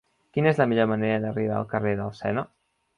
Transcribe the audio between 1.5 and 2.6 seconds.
al carrer del Sena?